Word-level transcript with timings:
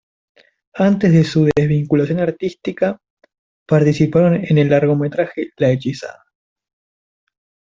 Antes 0.79 1.13
de 1.13 1.23
su 1.23 1.45
desvinculación 1.55 2.19
artística, 2.21 2.99
participaron 3.67 4.33
en 4.45 4.57
el 4.57 4.67
largometraje 4.67 5.51
La 5.57 5.69
hechizada. 5.69 6.23